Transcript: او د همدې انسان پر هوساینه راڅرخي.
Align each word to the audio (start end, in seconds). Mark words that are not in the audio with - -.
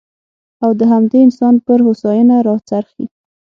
او 0.63 0.71
د 0.79 0.81
همدې 0.91 1.17
انسان 1.25 1.55
پر 1.65 1.79
هوساینه 1.87 2.35
راڅرخي. 2.47 3.05